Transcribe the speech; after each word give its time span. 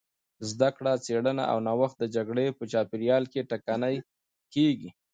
زدهکړه، 0.49 0.91
څېړنه 1.05 1.43
او 1.51 1.57
نوښت 1.67 1.95
د 1.99 2.03
جګړې 2.15 2.45
په 2.57 2.63
چاپېریال 2.71 3.23
کې 3.31 3.47
ټکنۍ 3.49 3.97
کېږي. 4.53 4.89